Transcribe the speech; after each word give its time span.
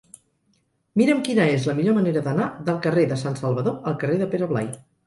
Mira'm 1.01 1.21
quina 1.27 1.45
és 1.57 1.67
la 1.71 1.77
millor 1.81 1.97
manera 1.99 2.25
d'anar 2.29 2.49
del 2.71 2.83
carrer 2.87 3.07
de 3.13 3.23
Sant 3.27 3.41
Salvador 3.45 3.81
al 3.93 4.05
carrer 4.07 4.23
de 4.25 4.35
Pere 4.35 4.55
Blai. 4.57 4.77